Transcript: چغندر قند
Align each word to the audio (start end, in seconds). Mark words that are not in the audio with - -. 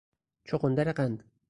چغندر 0.45 0.91
قند 0.91 1.23